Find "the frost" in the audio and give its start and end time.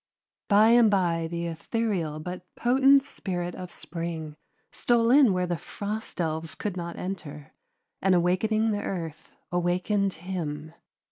5.45-6.19